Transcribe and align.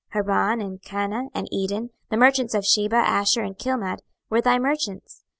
26:027:023 0.15 0.25
Haran, 0.25 0.61
and 0.61 0.81
Canneh, 0.81 1.29
and 1.35 1.47
Eden, 1.51 1.89
the 2.09 2.17
merchants 2.17 2.55
of 2.55 2.65
Sheba, 2.65 2.95
Asshur, 3.03 3.45
and 3.45 3.55
Chilmad, 3.55 3.99
were 4.31 4.41
thy 4.41 4.57
merchants. 4.57 5.21